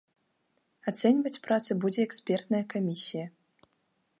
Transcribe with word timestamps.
Ацэньваць 0.91 1.39
працы 1.47 1.71
будзе 1.83 2.01
экспертная 2.07 2.63
камісія. 2.75 3.25